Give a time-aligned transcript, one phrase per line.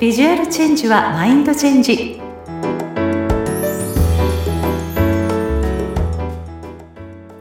[0.00, 2.18] ビジュアルチェンジはマインドチェンジ。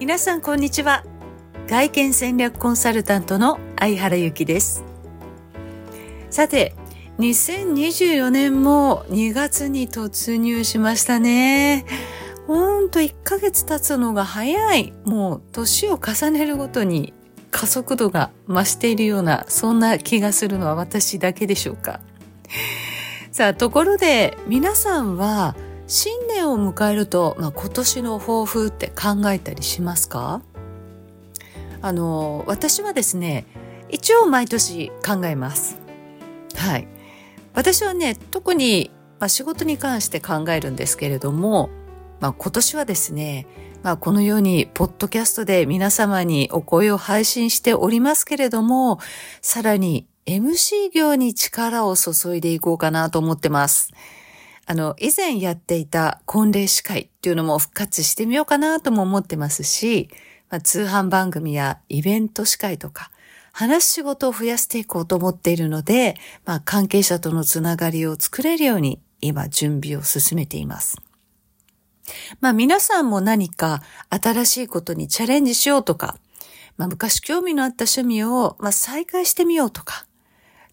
[0.00, 1.04] 皆さんこんにちは。
[1.68, 4.82] 外見戦略コンサルタントの相原由紀です。
[6.30, 6.74] さて
[7.20, 11.86] 2024年も2月に突入しましたね。
[12.48, 14.92] ほんと1ヶ月経つのが早い。
[15.04, 17.14] もう年を重ねるごとに
[17.52, 22.00] 加速度が増しているような、そんな気がするのは私だけでしょうか。
[23.32, 25.54] さあ、ところで皆さんは
[25.86, 30.42] 新年を迎えると、まあ、今年の抱負って考えたりしますか？
[31.80, 33.46] あの、私はですね、
[33.88, 35.78] 一応毎年考えます。
[36.54, 36.88] はい。
[37.54, 41.70] 私はね、特に、まあ、仕事に関して考えるんですけれども、
[42.20, 43.46] まあ、今年はですね、
[43.82, 48.98] まあ、このように、ポッドキャストで皆様にお声を配信しておりますけれども、
[49.40, 53.92] さらに MC 業に力を注いでいこうかなと思ってます。
[54.66, 60.10] あの、以前やっていた婚礼司会っていうのも復活してみようかなとも思ってますし、
[60.50, 63.10] まあ、通販番組やイベント司会とか、
[63.52, 70.98] 話し仕事を増やしていこうと思っているので、まあ、関係者とのつながりを作れるように今準備を進めています。
[72.40, 76.18] まあ皆さんも何か新しいことにチャレンジしようとか、
[76.76, 80.06] まあ昔興味のあった趣味を、まあ、再開してみようとか、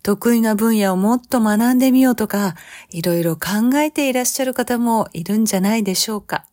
[0.05, 2.53] 得意な分野をもっと学んでみようとか、
[2.91, 6.45] いろいろ考えていらっしゃる方もいるんじゃないでしょうか。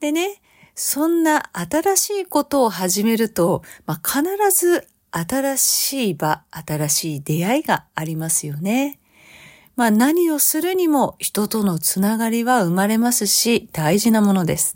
[0.00, 0.42] でね、
[0.74, 8.98] そんな新しいことを始めると、まあ、必ず新しい場、新しい出会いがありますよね。
[9.76, 14.74] まあ何をするにも人とのつながりは生まれますし大事なものです。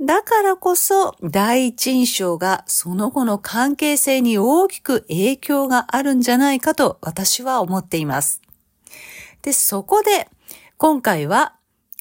[0.00, 8.40] だからこそ第一印象がその後の関係性に大きく影響があるんじゃないかと私は思っています。
[9.42, 10.28] で、そこで
[10.76, 11.54] 今回は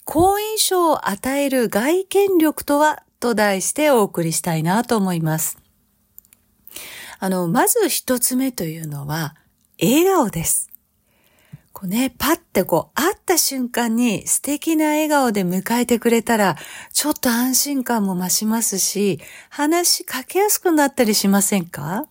[0.06, 5.58] 好印象を与える外見力とはと題してお送りしたいなと思います。
[7.20, 9.36] あの、まず一つ目というのは
[9.82, 10.69] 笑顔です。
[11.80, 16.58] こうね、パッてこう、会った瞬間に素敵な笑顔で迎えてくれたら、
[16.92, 22.06] ちょっと安心感も増しますし、話しかけやすくなったりしませんか？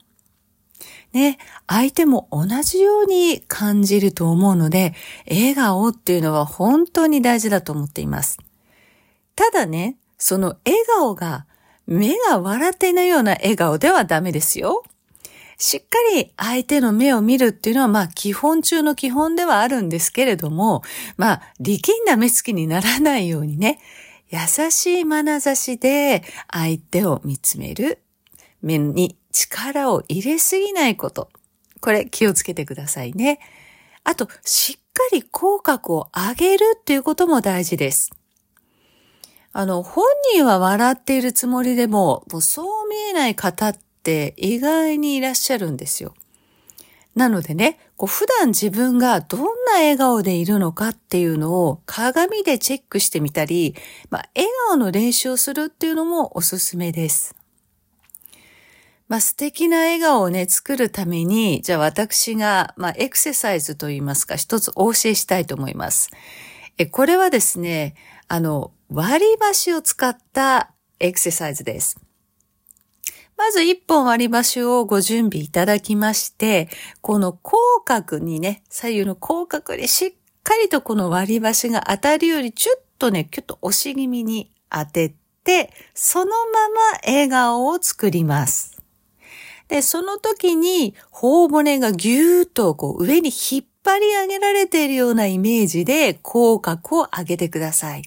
[1.12, 1.36] ね、
[1.66, 4.94] 相手も同じように感じると思うので、
[5.28, 8.38] 笑顔っていうのは本当に大事だと思っています。
[9.36, 11.44] ただね、その笑顔が
[11.86, 14.82] 目が笑っていないような笑顔ではダメですよ。
[15.58, 20.82] しっかり相手の目を見るっていうのは、まあ、基本中の基本ではあるんですけれども、
[21.16, 23.80] まあ、力んだ目つきにならないようにね、
[24.30, 27.98] 優しい眼差しで相手を見つめる。
[28.62, 31.28] 目に力を入れすぎないこと。
[31.80, 33.40] これ気をつけてくださいね。
[34.04, 38.10] あと、しっかり口角を上げるっていうことも大事です。
[39.52, 40.04] あの、本
[40.34, 46.14] 人は笑っているつもりでも、もうそう見えない方っって意外にいらっしゃるんですよ。
[47.14, 53.75] なのでね、こう普段自分がどんな笑顔でいるのかっていうのを鏡でチェックしてみたり、
[54.08, 57.34] まあ、笑顔の練習をするっていうのもおすすめです。
[59.08, 66.10] まあ、素敵な笑顔をね、作るために、じゃあ私が、まあ、エクササイズといいますか、一つお教えしたいと思います。
[66.76, 67.94] え、これはですね、
[68.28, 70.70] あの、割り箸を使った
[71.00, 71.98] エクササイズです。
[73.38, 76.69] まず一本割り箸をご準備いただきまして、
[77.00, 80.12] この口角にね、左右の口角にしっ
[80.43, 88.82] かりとこの割り箸が当たるよりちょっとね、キュッと押し気味に当てて、そのまま笑顔を作ります。
[89.69, 98.03] で、その時に頬骨がぎゅーっとこう上に引っ張り上げられているようなイメージで口角を上げてください。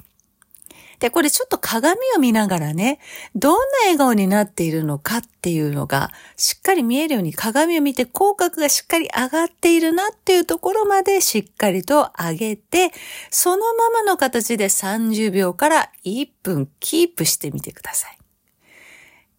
[1.01, 2.99] で、これちょっと鏡を見ながらね、
[3.33, 12.91] どんな笑顔になっているのかっていうのが、しっかり見えるように鏡を見て口角がしっかり上がっているなっていうところまでしっかりと上げて、
[13.31, 18.17] そのままの形で30秒から1分キープしてみてください。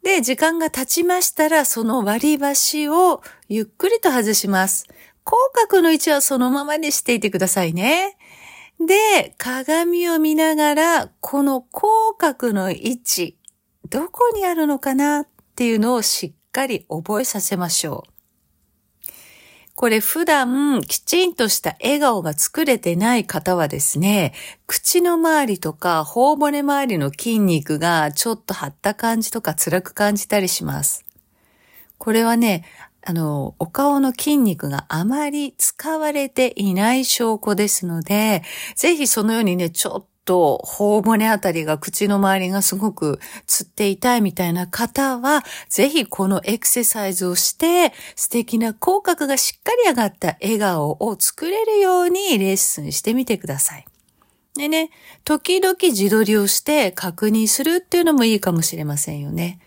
[0.03, 4.89] で、時間が経ちましたら、その割り箸をゆっくりと外します。
[5.23, 5.37] 口
[5.69, 8.17] 角の位置はそのままにしていてくださいね。
[8.81, 13.39] で、鏡を見ながら、この口角の位置、
[13.89, 15.21] どこにあるのかな？
[15.21, 18.13] っていうのをしっかり覚えさせましょう。
[19.75, 24.33] これ普段きちんとした笑顔が作れてない方はですね、
[24.67, 31.05] 口の周りとか頬骨周りの筋肉がちょっと張った感じとか辛く感じたりします。
[31.99, 32.65] これはね、
[33.05, 38.43] あの、お顔の筋肉があまり使われていない証拠ですので、
[38.77, 53.85] ぜひそのようにね、ちょっと頬骨あたりが口の周りがすごくつって痛いみたいな方は、ぜひこのエクササイズをして素敵な口角がしっかり上がった笑顔を作れるようにレッスンしてみてください。
[54.55, 54.91] でね、
[55.25, 59.59] 時々自撮りをして確認するっていうのもいいかもしれませんよね。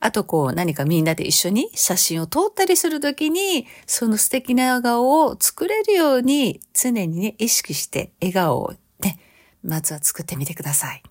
[0.00, 9.20] あとこう何かみんなで一緒に写真を撮ったりするときに、その素敵な笑顔を作れるように常にね、意識して笑顔をね、
[9.62, 11.02] まずは作ってみてください。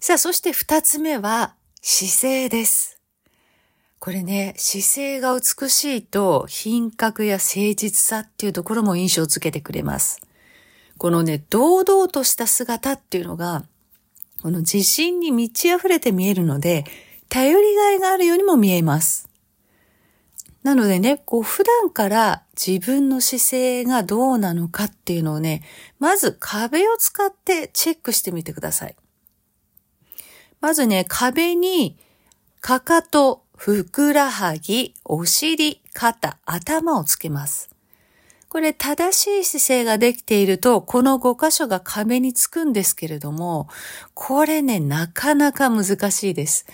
[0.00, 3.00] さあ、そして二つ目は姿勢です。
[3.98, 10.20] これね、姿勢が美しいと品格や誠実さっていうところも印象づけてくれます。
[10.98, 13.64] このね、堂々とした姿っていうのが、
[14.42, 16.84] この自信に満ち溢れて見えるので、
[17.28, 19.28] 頼りがいがあるようにも見えます。
[20.62, 25.62] なのでね、こう普段から自分の姿勢がどうなのかっていうのをね、
[26.00, 28.96] まず壁を使ってチェックしてみてください。
[30.60, 31.96] まずね、壁に
[32.60, 37.70] かかと、ふくらはぎ、お尻、肩、頭をつけます。
[38.48, 43.68] これ正しい姿勢ができていると、この5箇所が壁につくんですけれども、
[44.14, 46.66] これね、なかなか難しいです。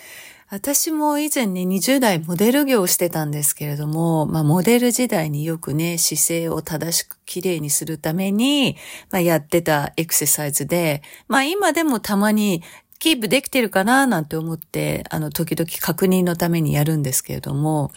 [0.53, 8.77] 私も以前ね、20代モデル業をしてたんですけれども、まあ、モデル時代によくね、姿勢を正しく綺麗にするために、
[9.11, 12.63] まあ、やってたエクササイズで、まあ、今でもたまに
[12.99, 17.91] キープできてるかななんて思って、あの、時々確認のためにやるんですけれども、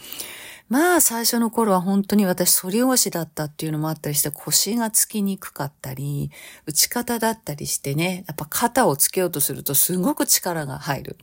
[0.70, 6.30] まあ最初の頃は本当に私反り腰だったっていうのもあったりして腰がつきにくかったり、
[6.64, 11.18] 打ち方だったりしてね、やっぱ肩をつけようとするとすごく力が入る。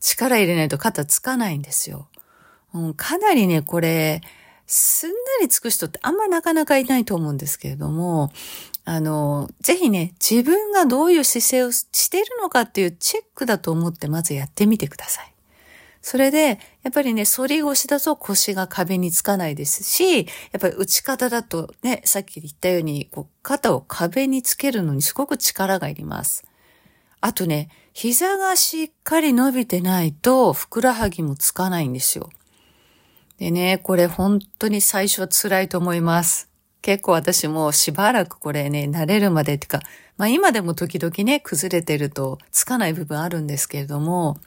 [0.00, 2.08] 力入れないと肩つかないんですよ。
[2.74, 4.20] うん、かなりね、これ、
[4.66, 8.32] すんなりつく人ってあんまなかなかいないと思うんですけれども、
[8.84, 15.32] あの、ぜひね、自分がどういう姿勢をしているのかっていうチェックだと思ってまずやってみてください。
[16.02, 26.44] それで、やっぱりね、反り腰だと腰が壁につかないですし、やっぱり打ち方だとね、さっき言ったように、こう肩を壁につけるのにすごく力がいります。
[27.20, 32.30] あとね、膝がしっかり伸びてないと、ふくらはぎもつかないんですよ。
[33.38, 36.48] でね、これ本当に最初は辛いと思います。
[36.82, 39.80] 結構私もしばらくこれね、慣れるまでってか、
[40.16, 44.38] まあ今でも時々ね、崩れてるとつかない部分あるんですけれども、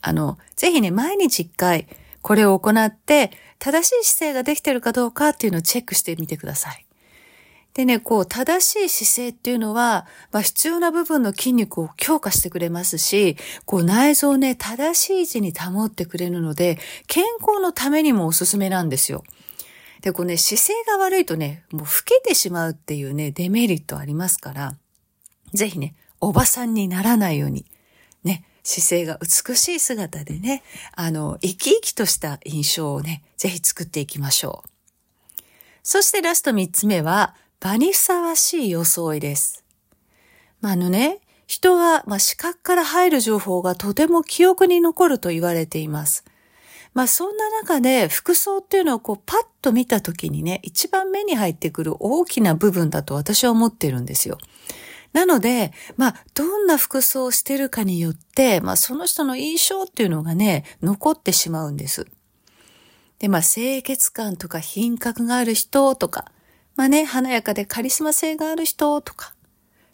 [0.00, 1.86] あの、ぜひね、毎日一回
[2.22, 6.85] これを行って、正しい姿勢ができてるかどうかっていうのをチェックしてみてください。
[7.76, 13.36] でね、こう、正しい姿勢っていうのは、まあ、必要な部分の筋肉を強化してくれますし、
[13.66, 19.24] こう、内臓をね、正しい位置に保ってくれるので、健康のためにもおすすめなんですよ。
[20.00, 24.78] で、こうね、姿勢が悪いとね、もう老けてしまうっていうね、デメリットありますから、
[25.52, 27.66] ぜひね、おばさんにならないように、
[28.24, 30.62] ね、姿勢が美しい姿でね、
[30.94, 34.70] あの、生き生きとした印象をね、ぜひ作っていきましょう。
[35.82, 39.64] そしてラスト三つ目は、場にふさわしい装いです。
[40.60, 46.24] まあ、あのね、人は、まあ、視覚から入る情報がとても記憶に残ると言われています。
[46.96, 54.38] まあそんな中で服装っていうのをこうパッと見た時にね、一番目に入ってくる大きな部分だと私は思ってるんですよ。
[55.12, 62.06] なので、まあ、どんな服装をしてるかによって、まあ、その人の印象っていうのがね、残ってしまうんです。
[63.18, 66.32] で、まあ、清潔感とか品格がある人とか、
[66.76, 69.34] まあね、華やかでカリスマ性がある人とか、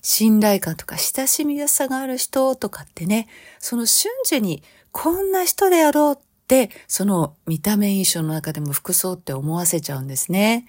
[0.02, 3.28] 信頼感とか親しみやすさがある人とかってね、
[3.60, 10.66] その瞬時にこんな人であろうって、その見た目印象の中でも服装って思わせちゃうんですね。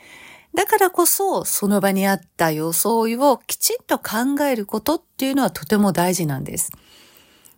[0.54, 6.72] だからこそ、その場にあった装いをきちんと考えることっていうのはとても大事なんです。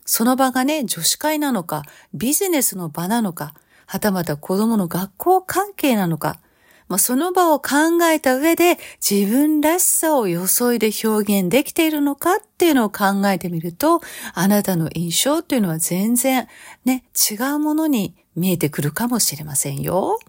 [0.06, 1.84] その場がね、女子会なのか、
[2.14, 3.54] ビジネスの場なのか、
[3.86, 6.40] はたまた子供の学校関係なのか、
[6.88, 8.78] まあ、その場を考えた上で
[9.08, 14.02] 自分らしさを装いで表現できているのかっていうのを考えてみると、
[14.34, 16.48] あなたの印象っていうのは全然
[16.86, 20.20] ね、違うものに見えてくるかもしれませんよ。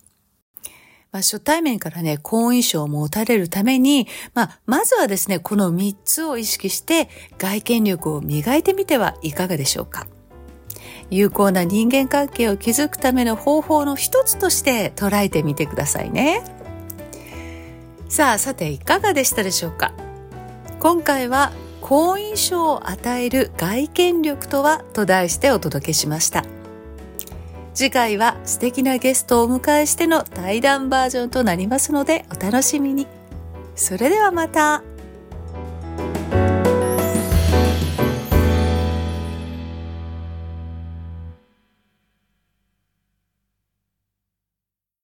[1.13, 7.09] まあ、初対面からね、好印象を持たれるために、まあ、まずはですね、この3つを意識して
[7.39, 10.07] 外見力を磨いてみてはいかがでしょうか。
[11.11, 16.43] 有効な人間関係を築くための方法の一つとして捉えてみてくださいね。
[18.09, 19.93] さあ、さていかがでしたでしょうか？
[20.81, 26.45] 今回は好印象を与える外見力とはと題してお届けしました。
[27.75, 33.07] 次回は素敵なゲストをお迎えしての対談バージョンとなりますのでお楽しみに。
[33.75, 34.83] それではまた。